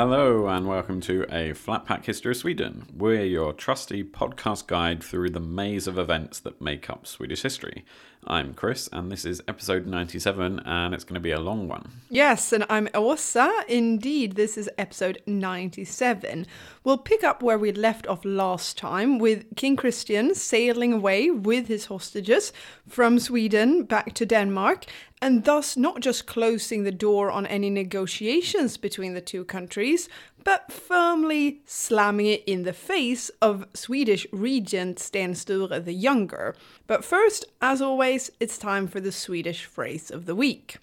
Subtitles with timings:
[0.00, 2.86] Hello, and welcome to a Flat Pack History of Sweden.
[2.96, 7.84] We're your trusty podcast guide through the maze of events that make up Swedish history.
[8.24, 11.90] I'm Chris, and this is episode 97, and it's going to be a long one.
[12.10, 13.50] Yes, and I'm Åsa.
[13.66, 16.46] Indeed, this is episode 97.
[16.84, 21.66] We'll pick up where we left off last time with King Christian sailing away with
[21.66, 22.52] his hostages
[22.86, 24.84] from Sweden back to Denmark,
[25.20, 30.08] and thus not just closing the door on any negotiations between the two countries,
[30.44, 36.54] but firmly slamming it in the face of Swedish regent Sten Sture the Younger.
[36.86, 40.78] But first, as always, it's time for the Swedish phrase of the week.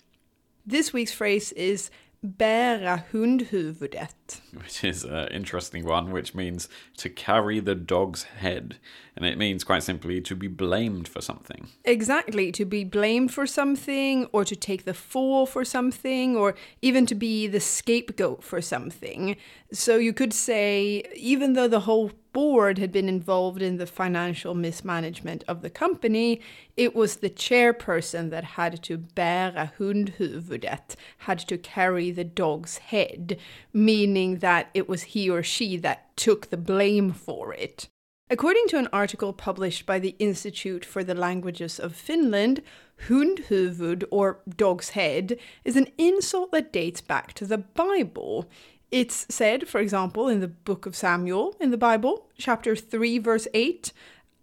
[0.65, 1.89] This week's phrase is
[2.25, 4.41] bära hundhuvudet.
[4.53, 8.77] Which is an interesting one, which means to carry the dog's head.
[9.15, 11.69] And it means quite simply to be blamed for something.
[11.85, 17.05] Exactly, to be blamed for something, or to take the fall for something, or even
[17.05, 19.37] to be the scapegoat for something.
[19.71, 24.53] So you could say, even though the whole board had been involved in the financial
[24.53, 26.41] mismanagement of the company,
[26.75, 33.37] it was the chairperson that had to bära hundhuvudet, had to carry the dog's head,
[33.71, 37.87] meaning that it was he or she that took the blame for it.
[38.27, 42.63] According to an article published by the Institute for the Languages of Finland,
[43.07, 48.49] hundhuvud, or dog's head, is an insult that dates back to the Bible.
[48.89, 53.47] It's said, for example, in the book of Samuel in the Bible, chapter 3, verse
[53.53, 53.93] 8,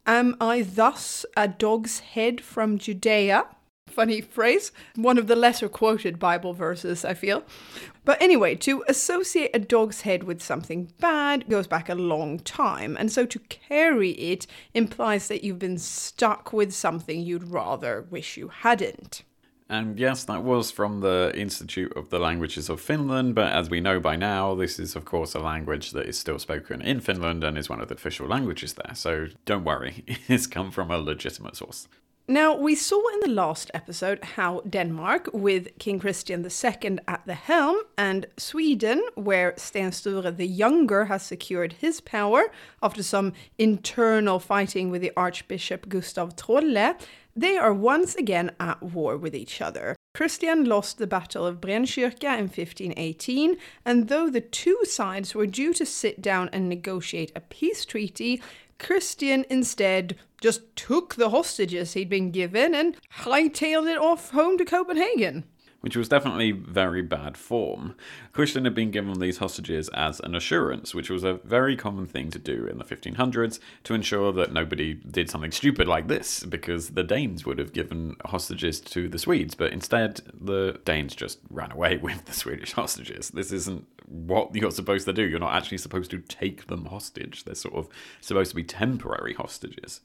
[0.07, 3.47] Am I thus a dog's head from Judea?
[3.93, 4.73] Funny phrase.
[4.97, 7.45] One of the lesser quoted Bible verses, I feel.
[8.07, 12.97] But anyway, to associate a dog's head with something bad goes back a long time.
[12.97, 18.39] And so to carry it implies that you've been stuck with something you'd rather wish
[18.39, 19.25] you hadn't.
[19.69, 23.81] And yes, that was from the Institute of the Languages of Finland, but as we
[23.81, 27.43] know by now, this is, of course, a language that is still spoken in Finland
[27.43, 28.95] and is one of the official languages there.
[28.95, 31.89] So don't worry, it's come from a legitimate source.
[32.33, 37.35] Now, we saw in the last episode how Denmark, with King Christian II at the
[37.35, 42.45] helm, and Sweden, where Sten Sture the Younger has secured his power
[42.83, 46.95] after some internal fighting with the Archbishop Gustav Trolle,
[47.37, 49.95] they are once again at war with each other.
[50.15, 55.75] Christian lost the Battle of Brännkyrka in 1518, and though the two sides were due
[55.75, 58.41] to sit down and negotiate a peace treaty,
[58.79, 64.65] Christian instead just took the hostages he'd been given and hightailed it off home to
[64.65, 65.45] Copenhagen
[65.83, 67.95] which was definitely very bad form.
[68.33, 72.31] Christian had been given these hostages as an assurance, which was a very common thing
[72.31, 76.91] to do in the 1500s to ensure that nobody did something stupid like this, because
[76.91, 81.73] the Danes would have given hostages to the Swedes, but instead the Danes just ran
[81.73, 83.31] away with the Swedish hostages.
[83.31, 85.23] This isn't what you're supposed to do.
[85.23, 87.89] You're not actually supposed to take them hostage, they're sort of
[88.21, 90.01] supposed to be temporary hostages.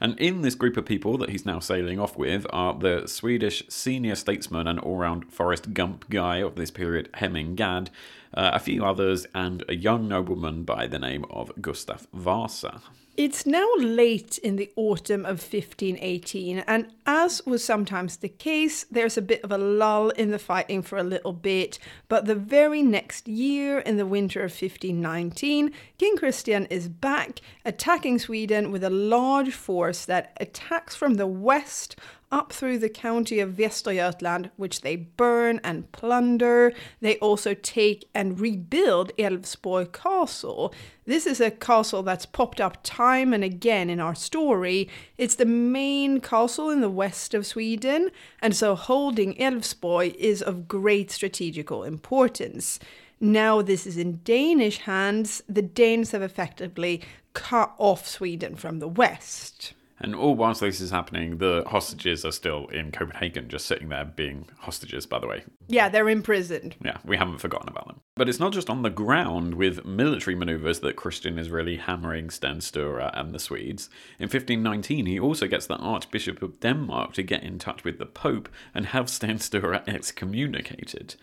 [0.00, 3.62] And in this group of people that he's now sailing off with are the Swedish
[3.68, 7.90] senior statesman and all round Forrest Gump guy of this period, Hemming Gad,
[8.34, 12.82] uh, a few others, and a young nobleman by the name of Gustav Vasa.
[13.16, 19.16] It's now late in the autumn of 1518, and as was sometimes the case, there's
[19.16, 21.78] a bit of a lull in the fighting for a little bit.
[22.08, 28.18] But the very next year, in the winter of 1519, King Christian is back, attacking
[28.18, 31.96] Sweden with a large force that attacks from the west
[32.30, 36.72] up through the county of Västergötland, which they burn and plunder.
[37.00, 40.74] They also take and rebuild Älvsborg Castle.
[41.04, 44.88] This is a castle that's popped up time and again in our story.
[45.16, 48.10] It's the main castle in the west of Sweden,
[48.42, 52.78] and so holding Älvsborg is of great strategical importance.
[53.20, 55.42] Now this is in Danish hands.
[55.48, 57.02] The Danes have effectively
[57.32, 59.72] cut off Sweden from the west.
[59.98, 64.04] And all whilst this is happening, the hostages are still in Copenhagen, just sitting there
[64.04, 65.44] being hostages, by the way.
[65.68, 66.76] Yeah, they're imprisoned.
[66.84, 68.00] Yeah, we haven't forgotten about them.
[68.14, 72.28] But it's not just on the ground with military maneuvers that Christian is really hammering
[72.30, 73.88] Sten Sture and the Swedes.
[74.18, 78.06] In 1519, he also gets the Archbishop of Denmark to get in touch with the
[78.06, 81.16] Pope and have Sten Sture excommunicated.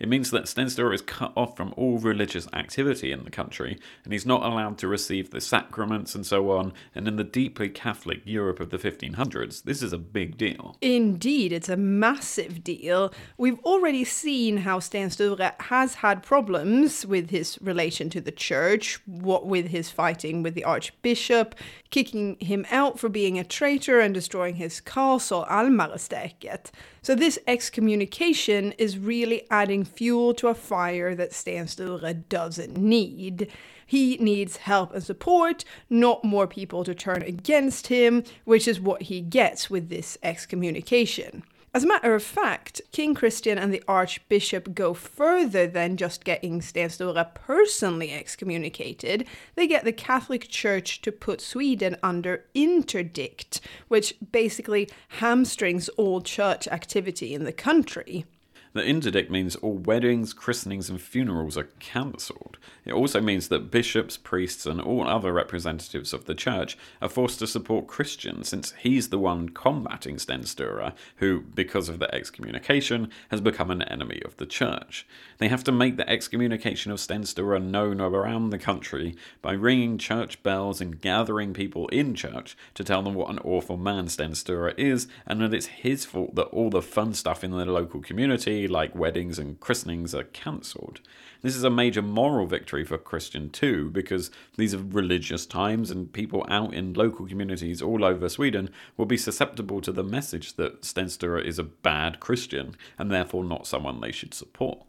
[0.00, 3.78] It means that Sten Sture is cut off from all religious activity in the country,
[4.02, 6.72] and he's not allowed to receive the sacraments and so on.
[6.94, 10.78] And in the deeply Catholic Europe of the 1500s, this is a big deal.
[10.80, 13.12] Indeed, it's a massive deal.
[13.36, 19.00] We've already seen how Sten Sture has had problems with his relation to the church,
[19.04, 21.54] what with his fighting with the archbishop.
[21.90, 26.70] Kicking him out for being a traitor and destroying his castle, Almarestäket.
[27.02, 33.50] So this excommunication is really adding fuel to a fire that Sten Sture doesn't need.
[33.84, 39.02] He needs help and support, not more people to turn against him, which is what
[39.02, 41.42] he gets with this excommunication.
[41.72, 46.60] As a matter of fact, King Christian and the Archbishop go further than just getting
[46.60, 49.24] Sten Sture personally excommunicated.
[49.54, 54.90] They get the Catholic Church to put Sweden under interdict, which basically
[55.20, 58.26] hamstrings all church activity in the country.
[58.72, 62.56] The interdict means all weddings, christenings, and funerals are cancelled.
[62.84, 67.40] It also means that bishops, priests, and all other representatives of the church are forced
[67.40, 73.10] to support Christian, since he's the one combating Sten Sture, who, because of the excommunication,
[73.30, 75.04] has become an enemy of the church.
[75.38, 79.98] They have to make the excommunication of Sten Sture known around the country by ringing
[79.98, 84.36] church bells and gathering people in church to tell them what an awful man Sten
[84.36, 88.00] Sture is, and that it's his fault that all the fun stuff in the local
[88.00, 91.00] community like weddings and christenings, are cancelled.
[91.42, 96.12] This is a major moral victory for Christian too, because these are religious times and
[96.12, 100.84] people out in local communities all over Sweden will be susceptible to the message that
[100.84, 104.84] Sten Sture is a bad Christian and therefore not someone they should support.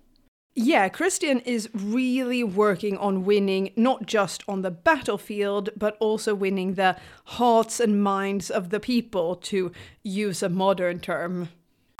[0.53, 6.73] Yeah, Christian is really working on winning not just on the battlefield, but also winning
[6.73, 9.71] the hearts and minds of the people, to
[10.03, 11.47] use a modern term.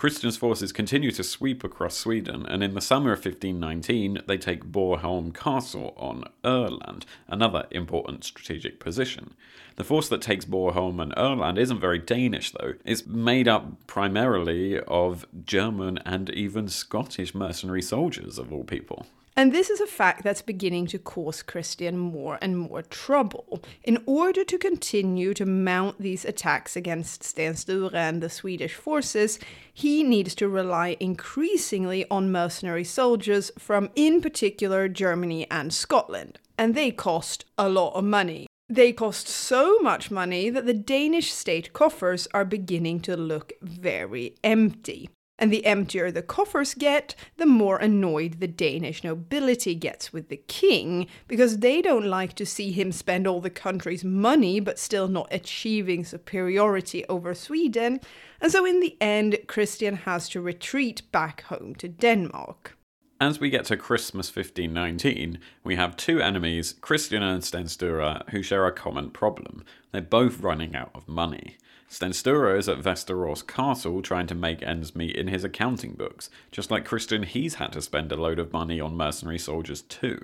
[0.01, 4.63] Christian's forces continue to sweep across Sweden, and in the summer of 1519 they take
[4.63, 9.35] Borgholm Castle on Öland, another important strategic position.
[9.75, 12.73] The force that takes Borgholm and Öland isn't very Danish, though.
[12.83, 19.05] It's made up primarily of German and even Scottish mercenary soldiers, of all people.
[19.35, 23.63] And this is a fact that's beginning to cause Christian more and more trouble.
[23.83, 29.39] In order to continue to mount these attacks against Sten Sture and the Swedish forces,
[29.73, 36.37] he needs to rely increasingly on mercenary soldiers from, in particular, Germany and Scotland.
[36.57, 38.47] And they cost a lot of money.
[38.67, 44.35] They cost so much money that the Danish state coffers are beginning to look very
[44.43, 45.09] empty.
[45.41, 50.37] And the emptier the coffers get, the more annoyed the Danish nobility gets with the
[50.37, 55.07] king, because they don't like to see him spend all the country's money but still
[55.07, 57.99] not achieving superiority over Sweden.
[58.39, 62.77] And so, in the end, Christian has to retreat back home to Denmark.
[63.19, 68.43] As we get to Christmas 1519, we have two enemies, Christian and Sten Sture, who
[68.43, 69.63] share a common problem.
[69.91, 71.57] They're both running out of money.
[71.91, 76.29] Sten Sture is at Västerås Castle trying to make ends meet in his accounting books.
[76.49, 80.17] Just like Christian, he's had to spend a load of money on mercenary soldiers too.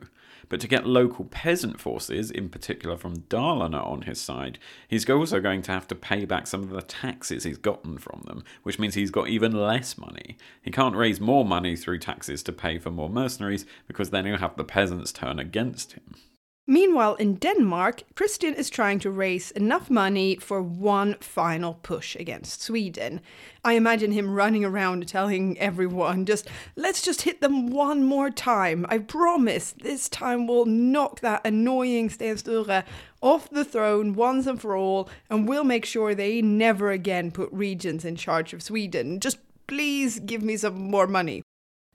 [0.48, 5.42] But to get local peasant forces, in particular from Dalarna, on his side, he's also
[5.42, 8.80] going to have to pay back some of the taxes he's gotten from them, which
[8.80, 10.38] means he's got even less money.
[10.62, 14.38] He can't raise more money through taxes to pay for more mercenaries, because then he'll
[14.38, 16.16] have the peasants turn against him.
[16.70, 22.62] Meanwhile, in Denmark, Christian is trying to raise enough money for one final push against
[22.62, 23.22] Sweden.
[23.64, 28.86] I imagine him running around telling everyone, just let's just hit them one more time.
[28.90, 32.84] I promise this time we'll knock that annoying Sten Sture
[33.22, 37.48] off the throne once and for all, and we'll make sure they never again put
[37.54, 39.22] regents in charge of Sweden.
[39.22, 41.44] Just please give me some more money.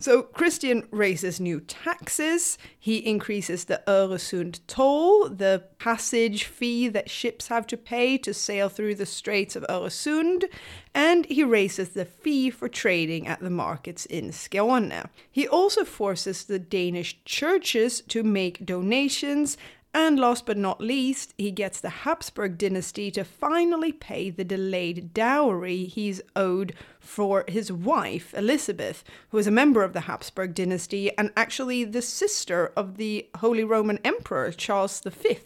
[0.03, 2.59] So Christian raises new taxes.
[2.77, 8.69] He increases the Öresund toll, the passage fee that ships have to pay to sail
[8.69, 10.47] through the Straits of Öresund,
[10.93, 15.09] and he raises the fee for trading at the markets in Skåne.
[15.31, 19.57] He also forces the Danish churches to make donations
[19.95, 25.13] and last but not least, he gets the Habsburg dynasty to finally pay the delayed
[25.13, 31.17] dowry he's owed for his wife, Elizabeth, who is a member of the Habsburg dynasty
[31.19, 35.39] and actually the sister of the Holy Roman Emperor Charles V.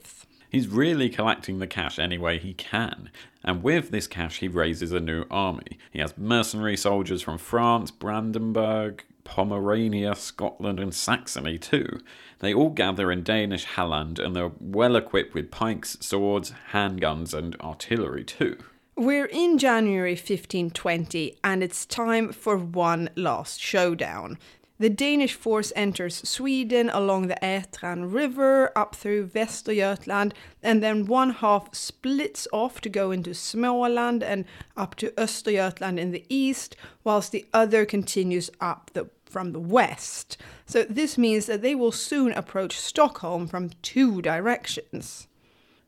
[0.48, 3.10] He's really collecting the cash any way he can,
[3.42, 5.78] and with this cash, he raises a new army.
[5.90, 12.00] He has mercenary soldiers from France, Brandenburg, Pomerania, Scotland, and Saxony too.
[12.40, 17.58] They all gather in Danish Halland and they're well equipped with pikes, swords, handguns, and
[17.60, 18.58] artillery too.
[18.94, 24.38] We're in January 1520 and it's time for one last showdown.
[24.78, 31.30] The Danish force enters Sweden along the Ätran River up through Västergötland, and then one
[31.30, 34.44] half splits off to go into Småland and
[34.76, 40.36] up to Östergötland in the east, whilst the other continues up the from the west.
[40.66, 45.28] So this means that they will soon approach Stockholm from two directions.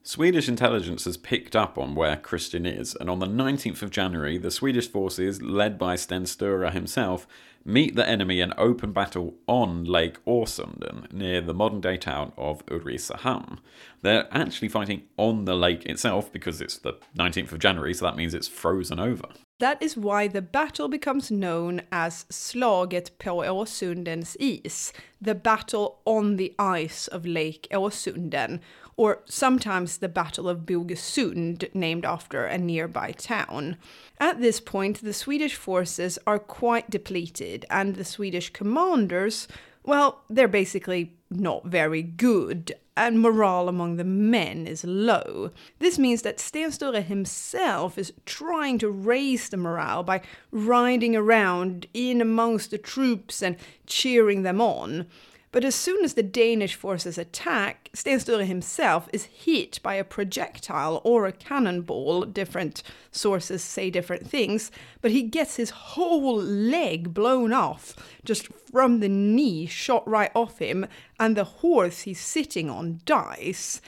[0.03, 4.39] Swedish intelligence has picked up on where Christian is, and on the 19th of January,
[4.39, 7.27] the Swedish forces, led by Sten Sture himself,
[7.63, 12.65] meet the enemy in open battle on Lake Åsunden, near the modern day town of
[12.67, 13.59] Ulricehamn.
[14.01, 18.17] They're actually fighting on the lake itself because it's the 19th of January, so that
[18.17, 19.29] means it's frozen over.
[19.59, 26.37] That is why the battle becomes known as Slaget på Åsundens is, the battle on
[26.37, 28.61] the ice of Lake Åsunden,
[28.97, 33.77] or sometimes the Battle of Bogesund, named after a nearby town.
[34.21, 39.49] At this point, the Swedish forces are quite depleted, and the Swedish commanders,
[39.85, 45.53] well, they're basically not very good, and morale among the men is low.
[45.79, 51.87] This means that Sten Sture himself is trying to raise the morale by riding around
[51.95, 55.07] in amongst the troops and cheering them on.
[55.51, 60.05] But as soon as the Danish forces attack, Sten Sture himself is hit by a
[60.05, 62.25] projectile or a cannonball.
[62.25, 69.01] Different sources say different things, but he gets his whole leg blown off just from
[69.01, 70.87] the knee, shot right off him,
[71.19, 73.81] and the horse he's sitting on dies.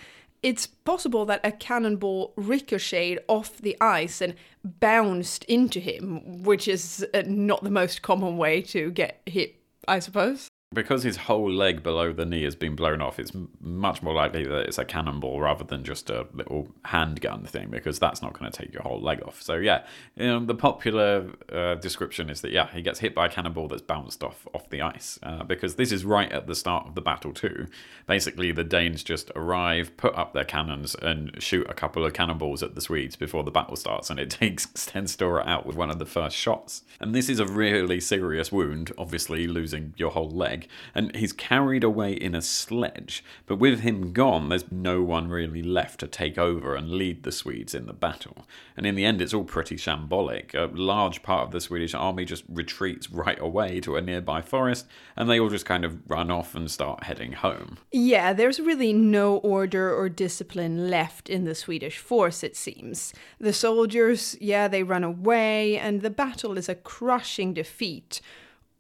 [0.43, 7.07] It's possible that a cannonball ricocheted off the ice and bounced into him, which is
[7.13, 11.83] uh, not the most common way to get hit, I suppose because his whole leg
[11.83, 15.41] below the knee has been blown off, it's much more likely that it's a cannonball
[15.41, 19.01] rather than just a little handgun thing, because that's not going to take your whole
[19.01, 19.43] leg off.
[19.43, 19.85] So yeah,
[20.15, 23.67] you know, the popular uh, description is that yeah, he gets hit by a cannonball
[23.67, 26.95] that's bounced off off the ice, uh, because this is right at the start of
[26.95, 27.67] the battle too.
[28.07, 32.63] Basically, the Danes just arrive, put up their cannons, and shoot a couple of cannonballs
[32.63, 35.91] at the Swedes before the battle starts, and it takes Sten Sture out with one
[35.91, 36.85] of the first shots.
[37.01, 41.33] And this is a really serious wound, obviously losing your whole leg leg, and he's
[41.33, 43.25] carried away in a sledge.
[43.47, 47.33] But with him gone, there's no one really left to take over and lead the
[47.33, 48.47] Swedes in the battle.
[48.77, 50.55] And in the end, it's all pretty shambolic.
[50.55, 54.87] A large part of the Swedish army just retreats right away to a nearby forest,
[55.17, 57.79] and they all just kind of run off and start heading home.
[57.93, 63.13] Yeah, there's really no order or discipline left in the Swedish force, it seems.
[63.39, 68.21] The soldiers, yeah, they run away, and the battle is a crushing defeat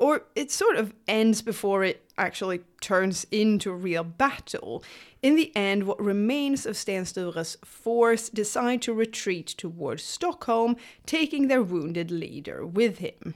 [0.00, 4.83] or it sort of ends before it actually turns into a real battle.
[5.23, 11.49] In the end, what remains of Sten Sture's force decide to retreat towards Stockholm, taking
[11.49, 13.35] their wounded leader with him.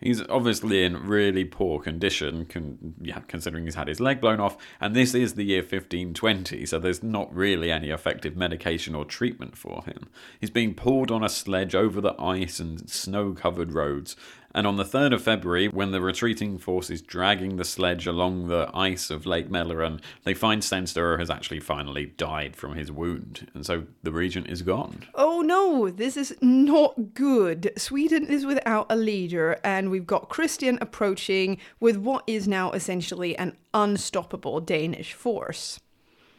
[0.00, 4.56] He's obviously in really poor condition, con- yeah, considering he's had his leg blown off,
[4.80, 9.58] and this is the year 1520, so there's not really any effective medication or treatment
[9.58, 10.08] for him.
[10.40, 14.16] He's being pulled on a sledge over the ice and snow covered roads,
[14.54, 18.48] and on the 3rd of February, when the retreating force is dragging the sledge along
[18.48, 23.50] the ice of Lake Mälaren, they find Sture has actually finally died from his wound,
[23.54, 25.04] and so the regent is gone.
[25.14, 27.72] Oh no, this is not good.
[27.76, 33.36] Sweden is without a leader, and we've got Christian approaching with what is now essentially
[33.36, 35.80] an unstoppable Danish force.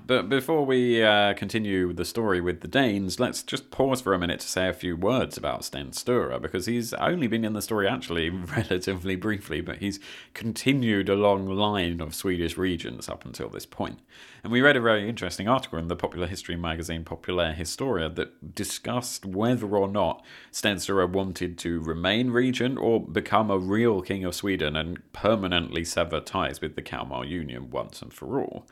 [0.08, 4.20] But before we uh, continue the story with the Danes, let's just pause for a
[4.20, 7.62] minute to say a few words about Sten Sture, because he's only been in the
[7.62, 10.00] story actually relatively briefly, but he's
[10.34, 14.00] continued a long line of Swedish regions up until this point.
[14.44, 18.56] And we read a very interesting article in the popular history magazine Populär Historia that
[18.56, 24.26] discussed whether or not Sten Sture wanted to remain regent or become a real king
[24.26, 28.66] of Sweden and permanently sever ties with the Kalmar Union once and for all.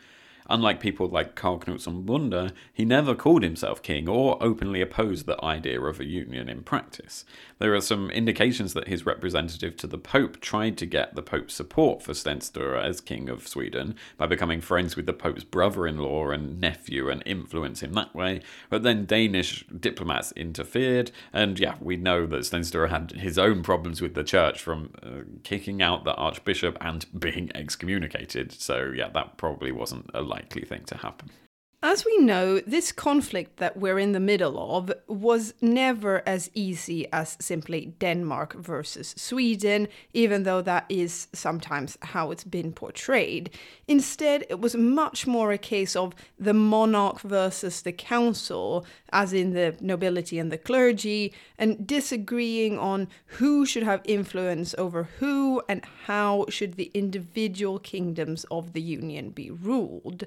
[0.50, 5.44] Unlike people like Karl Knutsson Bonde, he never called himself king or openly opposed the
[5.46, 7.24] idea of a union in practice.
[7.60, 11.54] There are some indications that his representative to the Pope tried to get the Pope's
[11.54, 15.86] support for Sten Sture as King of Sweden by becoming friends with the Pope's brother
[15.86, 21.60] in law and nephew and influence him that way, but then Danish diplomats interfered, and
[21.60, 25.24] yeah, we know that Sten Sture had his own problems with the church from uh,
[25.44, 30.84] kicking out the Archbishop and being excommunicated, so yeah, that probably wasn't a likely thing
[30.86, 31.30] to happen.
[31.82, 37.08] As we know, this conflict that we're in the middle of was never as easy
[37.14, 43.50] as simply Denmark versus Sweden, even though that is sometimes how it's been portrayed.
[43.88, 49.54] Instead, it was much more a case of the monarch versus the council, as in
[49.54, 53.08] the nobility and the clergy, and disagreeing on
[53.38, 59.30] who should have influence over who and how should the individual kingdoms of the union
[59.30, 60.26] be ruled.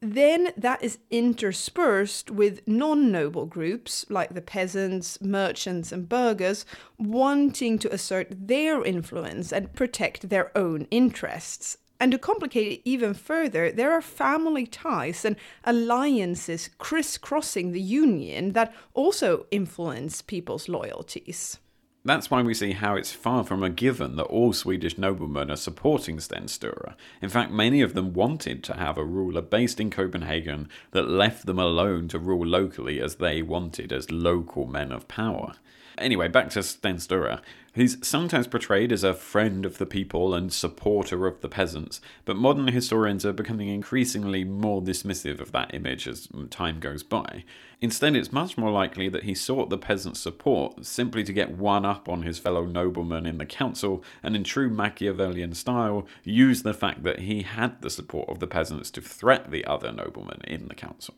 [0.00, 6.64] Then that is interspersed with non noble groups like the peasants, merchants, and burghers
[6.98, 11.78] wanting to assert their influence and protect their own interests.
[12.00, 18.52] And to complicate it even further, there are family ties and alliances crisscrossing the union
[18.52, 21.58] that also influence people's loyalties.
[22.04, 25.56] That's why we see how it's far from a given that all Swedish noblemen are
[25.56, 26.94] supporting Sten Sture.
[27.20, 31.44] In fact, many of them wanted to have a ruler based in Copenhagen that left
[31.44, 35.54] them alone to rule locally as they wanted as local men of power.
[35.98, 37.40] Anyway, back to Sten Sture.
[37.78, 42.36] He's sometimes portrayed as a friend of the people and supporter of the peasants, but
[42.36, 47.44] modern historians are becoming increasingly more dismissive of that image as time goes by.
[47.80, 51.84] Instead, it's much more likely that he sought the peasants' support simply to get one
[51.84, 56.74] up on his fellow noblemen in the council, and in true Machiavellian style, used the
[56.74, 60.66] fact that he had the support of the peasants to threat the other noblemen in
[60.66, 61.14] the council.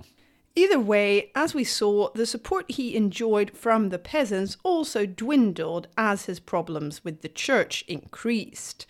[0.61, 6.27] Either way, as we saw, the support he enjoyed from the peasants also dwindled as
[6.27, 8.85] his problems with the church increased.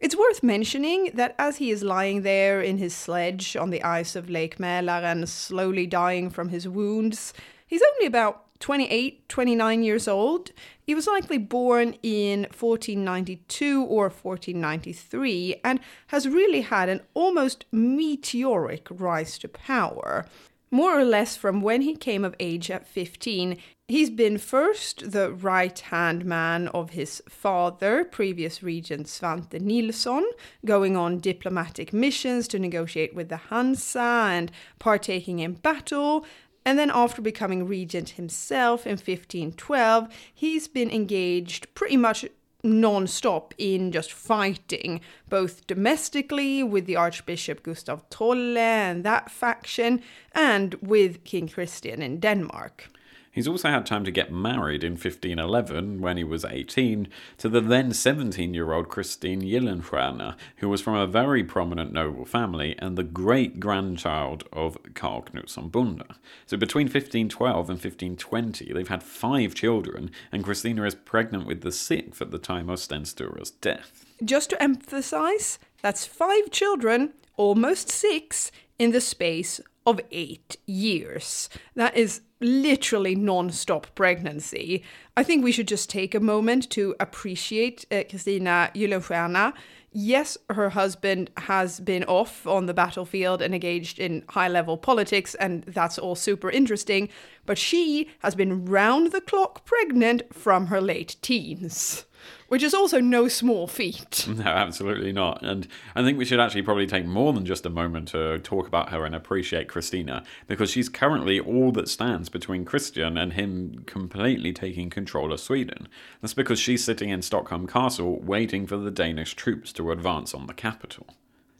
[0.00, 4.16] It's worth mentioning that as he is lying there in his sledge on the ice
[4.16, 7.34] of Lake Mälaren, slowly dying from his wounds,
[7.66, 10.52] he's only about 28, 29 years old.
[10.80, 18.86] He was likely born in 1492 or 1493 and has really had an almost meteoric
[18.90, 20.24] rise to power
[20.70, 23.56] more or less from when he came of age at 15.
[23.86, 30.24] He's been first the right hand man of his father, previous regent Svante Nilsson,
[30.64, 36.24] going on diplomatic missions to negotiate with the Hansa and partaking in battle.
[36.64, 42.24] And then, after becoming regent himself in 1512, he's been engaged pretty much
[42.64, 50.02] non-stop in just fighting, both domestically with the Archbishop Gustav Trolle and that faction,
[50.32, 52.88] and with King Christian in Denmark.
[53.34, 57.60] He's also had time to get married in 1511, when he was 18, to the
[57.60, 62.96] then 17 year old Christine Gyllenstierna, who was from a very prominent noble family and
[62.96, 66.14] the great grandchild of Karl Knutsson Bonde.
[66.46, 71.72] So between 1512 and 1520, they've had five children, and Christina is pregnant with the
[71.72, 74.04] sixth at the time of Sten Sture's death.
[74.24, 81.48] Just to emphasize, that's five children, almost six, in the space of eight years.
[81.74, 84.82] That is literally non-stop pregnancy.
[85.16, 89.52] I think we should just take a moment to appreciate uh, Kristina Gyllenstierna.
[89.96, 95.62] Yes, her husband has been off on the battlefield and engaged in high-level politics, and
[95.64, 97.08] that's all super interesting,
[97.46, 102.06] but she has been round the clock pregnant from her late teens
[102.48, 104.28] which is also no small feat.
[104.34, 105.42] No, absolutely not.
[105.42, 108.66] And I think we should actually probably take more than just a moment to talk
[108.66, 113.84] about her and appreciate Christina, because she's currently all that stands between Christian and him
[113.86, 115.88] completely taking control of Sweden.
[116.20, 120.46] That's because she's sitting in Stockholm Castle waiting for the Danish troops to advance on
[120.46, 121.06] the capital.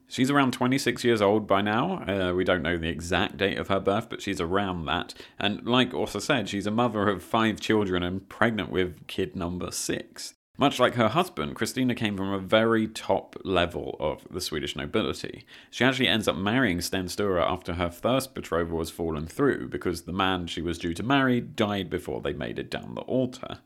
[0.07, 2.05] She's around 26 years old by now.
[2.07, 5.14] Uh, we don't know the exact date of her birth, but she's around that.
[5.38, 9.70] And like Åsa said, she's a mother of five children and pregnant with kid number
[9.70, 10.35] six.
[10.56, 15.44] Much like her husband, Christina came from a very top level of the Swedish nobility.
[15.68, 20.02] She actually ends up marrying Sten Sture after her first betrothal was fallen through because
[20.02, 23.58] the man she was due to marry died before they made it down the altar.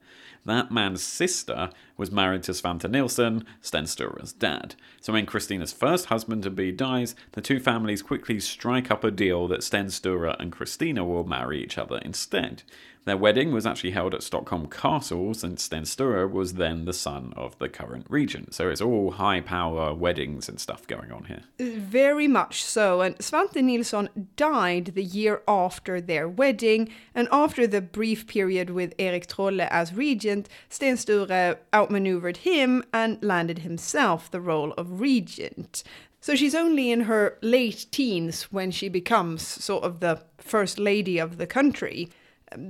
[0.47, 4.75] That man's sister was married to Svante Nilsson, Sten Sture's dad.
[4.99, 9.11] So when Christina's first husband to be dies, the two families quickly strike up a
[9.11, 12.63] deal that Sten Sture and Christina will marry each other instead.
[13.05, 17.33] Their wedding was actually held at Stockholm Castle, since Sten Sture was then the son
[17.37, 18.55] of the current regent.
[18.55, 21.43] So it's all high power weddings and stuff going on here.
[21.59, 23.01] Very much so.
[23.01, 28.95] And Svante Nilsson died the year after their wedding, and after the brief period with
[28.99, 35.83] Erik Trolle as regent, Sten Sture outmaneuvered him and landed himself the role of regent.
[36.21, 41.19] So she's only in her late teens when she becomes sort of the first lady
[41.19, 42.11] of the country.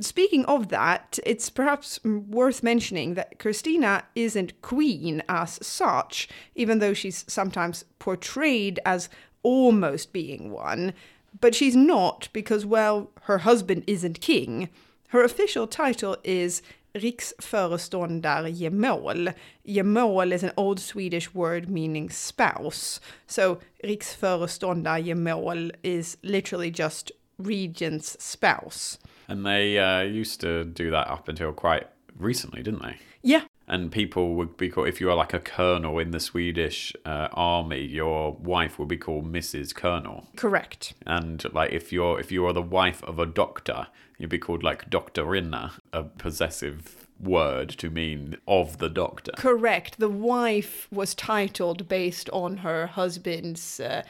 [0.01, 6.95] Speaking of that, it's perhaps worth mentioning that Christina isn't queen as such, even though
[6.95, 9.09] she's sometimes portrayed as
[9.43, 10.93] almost being one.
[11.41, 14.69] But she's not because, well, her husband isn't king.
[15.09, 16.63] Her official title is
[16.95, 19.35] Riksföreståndargemål.
[19.67, 23.01] Gemål is an old Swedish word meaning spouse.
[23.27, 28.99] So Riksföreståndargemål is literally just regent's spouse.
[29.29, 31.87] And they uh, used to do that up until quite
[32.17, 32.97] recently, didn't they?
[33.23, 33.45] Yeah.
[33.67, 37.29] And people would be called, if you are like a colonel in the Swedish uh,
[37.33, 39.75] army, your wife would be called Mrs.
[39.75, 40.27] Colonel.
[40.37, 40.95] Correct.
[41.05, 44.63] And like if you're if you are the wife of a doctor, you'd be called
[44.63, 49.33] like Doctorina, a possessive word to mean of the doctor.
[49.37, 49.99] Correct.
[49.99, 54.03] The wife was titled based on her husband's uh,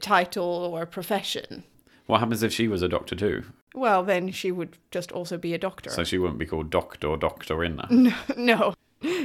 [0.00, 1.64] title or profession.
[2.06, 3.44] What happens if she was a doctor too?
[3.74, 5.90] Well, then she would just also be a doctor.
[5.90, 7.88] So she wouldn't be called Doctor Doctorina.
[8.36, 8.74] no,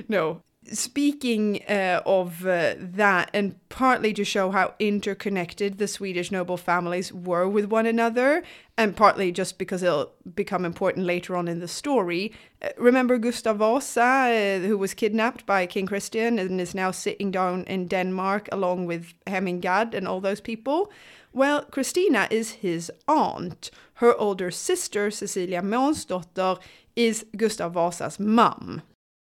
[0.07, 0.41] no.
[0.71, 7.11] Speaking uh, of uh, that, and partly to show how interconnected the Swedish noble families
[7.11, 8.43] were with one another,
[8.77, 13.57] and partly just because it'll become important later on in the story, uh, remember Gustav
[13.57, 18.47] Vasa, uh, who was kidnapped by King Christian and is now sitting down in Denmark
[18.51, 20.91] along with Hemming Gad and all those people?
[21.33, 23.69] Well, Christina is his aunt.
[23.95, 26.59] Her older sister, Cecilia Månsdotter,
[26.95, 28.81] is Gustav Vasa's mum.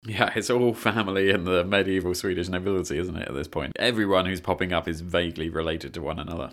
[0.06, 3.72] Yeah, it's all family in the medieval Swedish nobility, isn't it, at this point?
[3.76, 6.52] Everyone who's popping up is vaguely related to one another.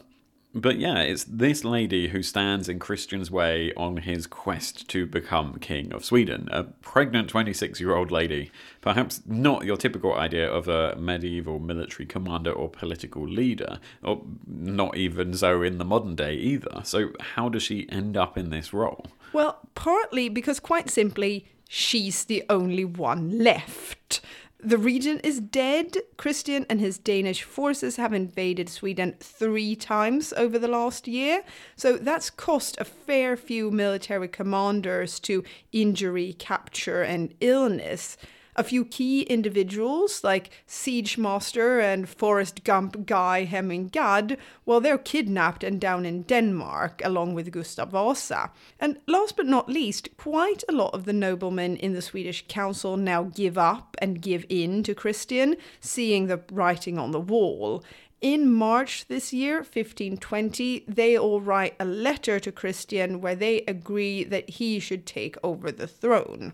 [0.55, 5.57] But yeah, it's this lady who stands in Christian's way on his quest to become
[5.57, 6.47] king of Sweden.
[6.51, 8.51] A pregnant 26 year old lady.
[8.79, 14.95] Perhaps not your typical idea of a medieval military commander or political leader, or not
[14.95, 16.81] even so in the modern day either.
[16.83, 19.07] So, how does she end up in this role?
[19.31, 24.21] Well, partly because, quite simply, she's the only one left.
[24.59, 25.97] The region is dead.
[26.17, 31.41] Christian and his Danish forces have invaded Sweden three times over the last year.
[31.75, 38.17] So that's cost a fair few military commanders to injury, capture, and illness
[38.55, 44.97] a few key individuals like Siege Master and Forrest Gump guy Hemming Gad, well, they're
[44.97, 48.51] kidnapped and down in Denmark along with Gustav Vasa.
[48.79, 52.97] And last but not least, quite a lot of the noblemen in the Swedish council
[52.97, 57.83] now give up and give in to Christian, seeing the writing on the wall.
[58.21, 64.23] In March this year, 1520, they all write a letter to Christian where they agree
[64.23, 66.53] that he should take over the throne.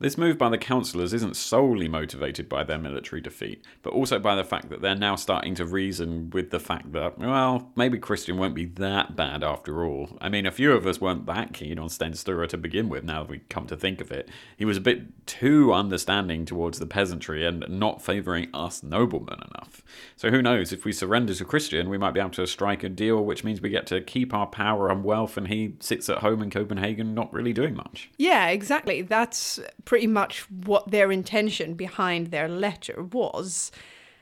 [0.00, 4.34] This move by the councillors isn't solely motivated by their military defeat, but also by
[4.34, 8.38] the fact that they're now starting to reason with the fact that, well, maybe Christian
[8.38, 10.16] won't be that bad after all.
[10.18, 13.04] I mean, a few of us weren't that keen on Sten Sture to begin with,
[13.04, 14.30] now that we come to think of it.
[14.56, 19.82] He was a bit too understanding towards the peasantry and not favouring us noblemen enough.
[20.16, 22.88] So who knows, if we surrender to Christian, we might be able to strike a
[22.88, 26.18] deal which means we get to keep our power and wealth and he sits at
[26.18, 28.10] home in Copenhagen not really doing much.
[28.16, 29.02] Yeah, exactly.
[29.02, 33.72] That's pretty much what their intention behind their letter was.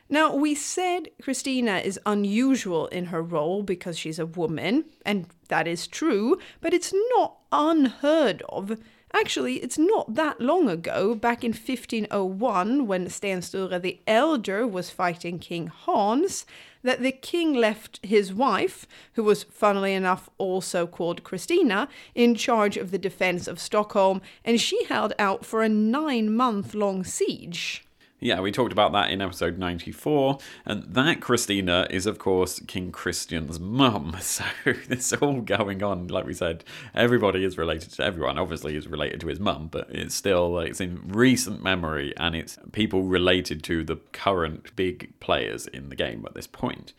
[0.09, 5.69] Now, we said Christina is unusual in her role because she's a woman, and that
[5.69, 8.79] is true, but it's not unheard of.
[9.13, 14.89] Actually, it's not that long ago, back in 1501, when Sten Sture the Elder was
[14.89, 16.47] fighting King Hans,
[16.83, 22.77] that the king left his wife, who was funnily enough also called Christina, in charge
[22.77, 27.85] of the defense of Stockholm, and she held out for a nine month long siege.
[28.21, 32.91] Yeah, we talked about that in episode 94, and that Christina is, of course, King
[32.91, 34.17] Christian's mum.
[34.29, 36.09] So it's all going on.
[36.09, 38.39] Like we said, everybody is related to everyone.
[38.39, 42.59] Obviously, is related to his mum, but it's still it's in recent memory, and it's
[42.73, 46.93] people related to the current big players in the game at this point.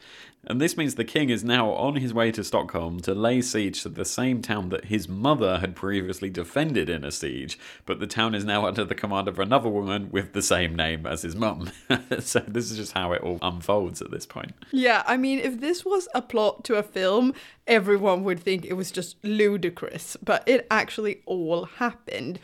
[0.46, 3.84] And this means the king is now on his way to Stockholm to lay siege
[3.84, 8.08] to the same town that his mother had previously defended in a siege, but the
[8.08, 11.36] town is now under the command of another woman with the same name as his
[11.36, 11.70] mum.
[12.20, 14.54] so this is just how it all unfolds at this point.
[14.72, 17.34] Yeah, I mean, if this was a plot to a film,
[17.68, 22.40] everyone would think it was just ludicrous, but it actually all happened.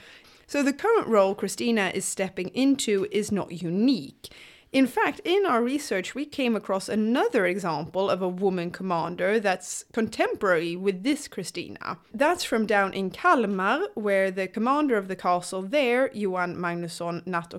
[0.47, 4.29] So the current role Christina is stepping into is not unique.
[4.71, 9.85] In fact, in our research, we came across another example of a woman commander that's
[9.93, 11.97] contemporary with this Christina.
[12.13, 17.53] That's from down in Kalmar, where the commander of the castle there, Johan Magnusson Natt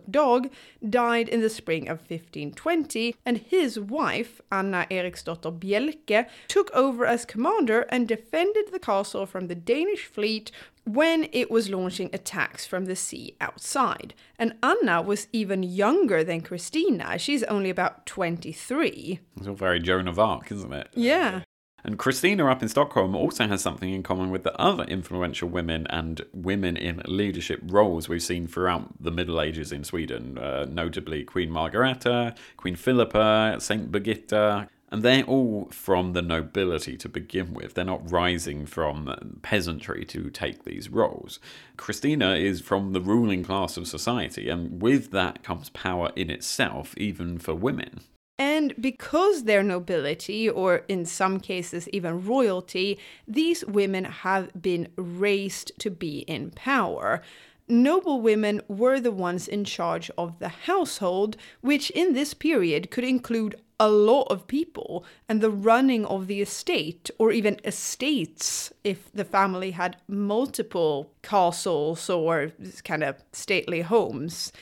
[0.91, 7.25] died in the spring of 1520, and his wife, Anna Eriksdotter Bjelke, took over as
[7.25, 10.51] commander and defended the castle from the Danish fleet
[10.87, 14.15] when it was launching attacks from the sea outside.
[14.39, 17.19] And Anna was even younger than Christina.
[17.19, 19.21] She's only about 23.
[19.37, 20.89] It's all very Joan of Arc, isn't it?
[20.95, 21.43] Yeah.
[21.85, 25.87] And Christina up in Stockholm also has something in common with the other influential women
[25.89, 31.23] and women in leadership roles we've seen throughout the Middle Ages in Sweden, uh, notably
[31.23, 37.75] Queen Margareta, Queen Philippa, Saint Birgitta, and they're all from the nobility to begin with.
[37.75, 41.39] They're not rising from peasantry to take these roles.
[41.77, 46.97] Christina is from the ruling class of society, and with that comes power in itself,
[46.97, 48.01] even for women.
[48.39, 55.79] And because they're nobility, or in some cases even royalty, these women have been raised
[55.81, 57.21] to be in power.
[57.69, 63.05] noble women were the ones in charge of the household, which in this period could
[63.05, 69.11] include a lot of people and the running of the estate or even estates if
[69.13, 72.53] the family had multiple castles or
[72.85, 74.53] kind of stately homes.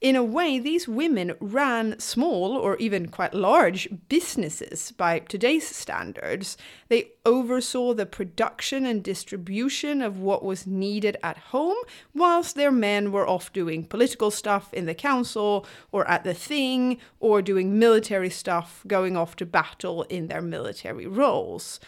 [0.00, 6.56] In a way, these women ran small or even quite large businesses by today's standards.
[6.88, 11.76] They oversaw the production and distribution of what was needed at home,
[12.14, 16.96] whilst their men were off doing political stuff in the council or at the thing
[17.18, 21.78] or doing military stuff, going off to battle in their military roles.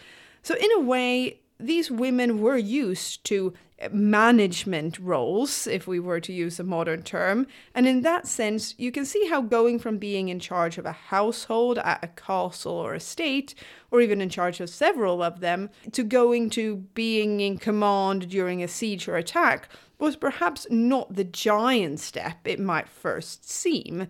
[0.43, 3.53] So, in a way, these women were used to
[3.91, 7.47] management roles, if we were to use a modern term.
[7.75, 10.91] And in that sense, you can see how going from being in charge of a
[10.91, 13.55] household at a castle or estate,
[13.91, 18.63] or even in charge of several of them, to going to being in command during
[18.63, 24.07] a siege or attack was perhaps not the giant step it might first seem.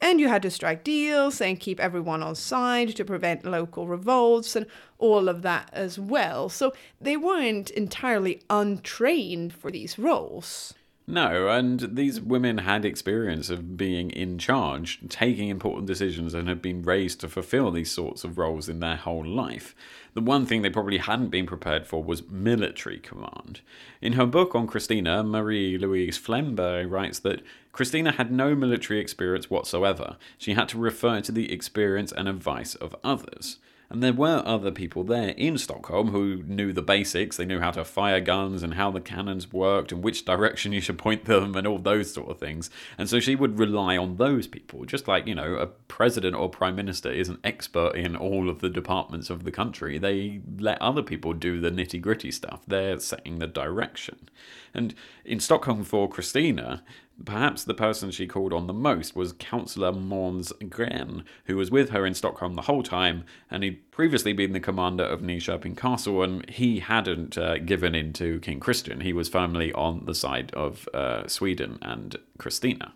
[0.00, 4.54] And you had to strike deals and keep everyone on side to prevent local revolts
[4.54, 4.66] and
[4.98, 6.48] all of that as well.
[6.48, 10.74] So they weren't entirely untrained for these roles.
[11.10, 16.60] No, and these women had experience of being in charge, taking important decisions, and had
[16.60, 19.74] been raised to fulfill these sorts of roles in their whole life.
[20.12, 23.62] The one thing they probably hadn't been prepared for was military command.
[24.02, 27.40] In her book on Christina, Marie Louise Flemberg writes that
[27.72, 30.18] Christina had no military experience whatsoever.
[30.36, 33.56] She had to refer to the experience and advice of others.
[33.90, 37.38] And there were other people there in Stockholm who knew the basics.
[37.38, 40.82] They knew how to fire guns and how the cannons worked and which direction you
[40.82, 42.68] should point them and all those sort of things.
[42.98, 46.50] And so she would rely on those people, just like, you know, a president or
[46.50, 49.96] prime minister is an expert in all of the departments of the country.
[49.96, 52.60] They let other people do the nitty gritty stuff.
[52.66, 54.28] They're setting the direction.
[54.74, 56.82] And in Stockholm for Christina,
[57.24, 61.90] Perhaps the person she called on the most was Councillor Måns Gren, who was with
[61.90, 66.22] her in Stockholm the whole time, and he'd previously been the commander of Nyköping Castle,
[66.22, 69.00] and he hadn't uh, given in to King Christian.
[69.00, 72.92] He was firmly on the side of uh, Sweden and Christina.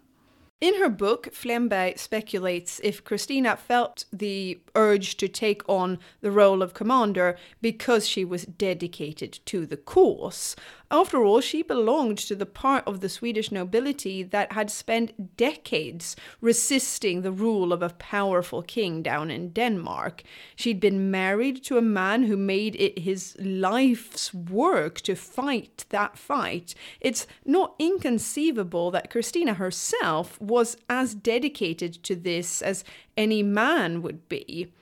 [0.63, 6.63] In her book, Flemberg speculates if Christina felt the urge to take on the role
[6.63, 10.55] of commander because she was dedicated to the cause.
[10.93, 16.17] After all, she belonged to the part of the Swedish nobility that had spent decades
[16.43, 20.23] resisting the rule of a powerful king down in Denmark.
[20.55, 26.19] She'd been married to a man who made it his life's work to fight that
[26.19, 26.75] fight.
[27.01, 32.85] It's not inconceivable that Christina herself was as dedicated to this as
[33.17, 34.73] any man would be.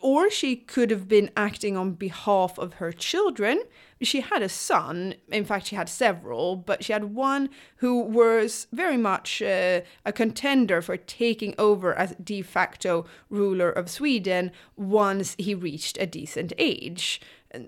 [0.00, 3.62] Or she could have been acting on behalf of her children
[4.02, 5.14] she had a son.
[5.30, 10.12] In fact, she had several, but she had one who was very much uh, a
[10.12, 16.52] contender for taking over as de facto ruler of Sweden once he reached a decent
[16.58, 17.20] age.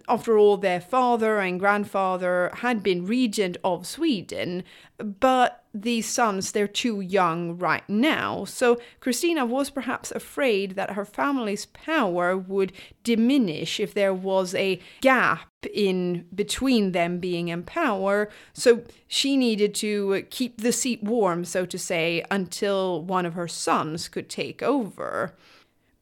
[0.09, 4.62] After all, their father and grandfather had been regent of Sweden,
[4.97, 8.45] but these sons, they're too young right now.
[8.45, 12.73] So Christina was perhaps afraid that her family's power would
[13.05, 18.29] diminish if there was a gap in between them being in power.
[18.53, 23.49] So she needed to keep the seat warm, so to say, until one of her
[23.49, 25.35] sons could take over.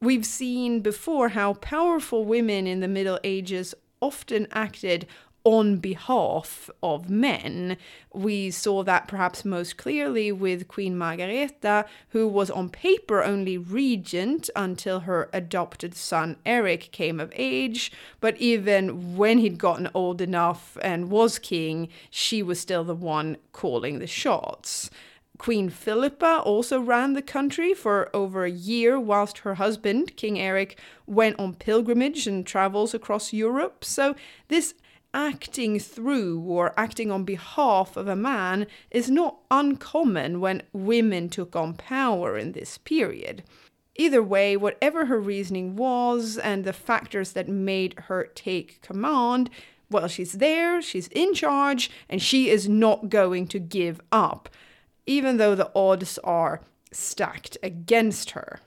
[0.01, 5.05] We've seen before how powerful women in the Middle Ages often acted
[5.43, 7.77] on behalf of men.
[8.13, 14.49] We saw that perhaps most clearly with Queen Margareta, who was on paper only regent
[14.55, 20.77] until her adopted son Eric came of age, but even when he'd gotten old enough
[20.81, 24.89] and was king, she was still the one calling the shots.
[25.41, 30.77] Queen Philippa also ran the country for over a year whilst her husband, King Eric,
[31.07, 33.83] went on pilgrimage and travels across Europe.
[33.83, 34.15] So,
[34.49, 34.75] this
[35.13, 41.55] acting through or acting on behalf of a man is not uncommon when women took
[41.55, 43.43] on power in this period.
[43.95, 49.49] Either way, whatever her reasoning was and the factors that made her take command,
[49.89, 54.47] well, she's there, she's in charge, and she is not going to give up,
[55.05, 58.61] even though the odds are stacked against her.